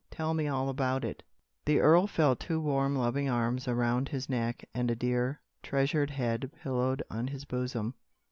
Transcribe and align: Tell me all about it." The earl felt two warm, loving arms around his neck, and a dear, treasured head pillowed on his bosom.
Tell 0.09 0.33
me 0.33 0.47
all 0.47 0.67
about 0.67 1.05
it." 1.05 1.21
The 1.65 1.79
earl 1.79 2.07
felt 2.07 2.39
two 2.39 2.59
warm, 2.59 2.95
loving 2.95 3.29
arms 3.29 3.67
around 3.67 4.09
his 4.09 4.27
neck, 4.29 4.67
and 4.73 4.89
a 4.89 4.95
dear, 4.95 5.41
treasured 5.61 6.09
head 6.09 6.49
pillowed 6.63 7.03
on 7.11 7.27
his 7.27 7.45
bosom. 7.45 7.93